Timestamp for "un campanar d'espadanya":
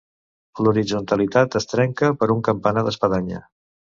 2.37-3.45